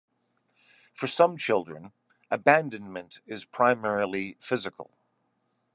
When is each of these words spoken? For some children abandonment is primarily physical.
For 0.95 1.05
some 1.05 1.37
children 1.37 1.91
abandonment 2.31 3.19
is 3.27 3.45
primarily 3.45 4.35
physical. 4.39 4.89